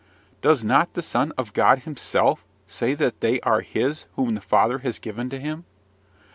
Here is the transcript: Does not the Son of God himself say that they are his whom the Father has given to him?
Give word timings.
Does 0.41 0.63
not 0.63 0.95
the 0.95 1.03
Son 1.03 1.31
of 1.37 1.53
God 1.53 1.83
himself 1.83 2.43
say 2.67 2.95
that 2.95 3.21
they 3.21 3.39
are 3.41 3.61
his 3.61 4.05
whom 4.15 4.33
the 4.33 4.41
Father 4.41 4.79
has 4.79 4.97
given 4.97 5.29
to 5.29 5.37
him? 5.39 5.63